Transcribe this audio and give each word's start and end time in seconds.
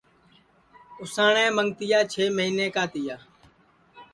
اُساٹؔیں 1.01 1.51
منگتِیا 1.55 1.99
چھ 2.13 2.19
مہینے 2.37 2.67
کا 2.75 2.83
تِیا 2.91 3.15